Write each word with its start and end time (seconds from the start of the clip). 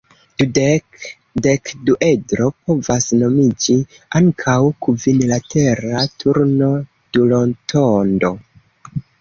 Dudek-dekduedro 0.41 2.47
povas 2.71 3.05
nomiĝi 3.23 3.75
ankaŭ 4.21 4.55
kvinlatera 4.87 6.03
turno-durotondo. 6.25 8.35